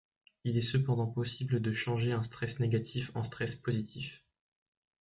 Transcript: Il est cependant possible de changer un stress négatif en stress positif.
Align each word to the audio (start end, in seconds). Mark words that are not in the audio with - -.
Il 0.45 0.57
est 0.57 0.63
cependant 0.63 1.05
possible 1.05 1.61
de 1.61 1.71
changer 1.73 2.11
un 2.11 2.23
stress 2.23 2.59
négatif 2.59 3.11
en 3.13 3.23
stress 3.23 3.53
positif. 3.53 4.25